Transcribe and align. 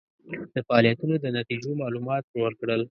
د 0.53 0.55
فعالیتونو 0.67 1.15
د 1.23 1.25
نتیجو 1.37 1.71
معلومات 1.81 2.23
ورکړل. 2.43 2.79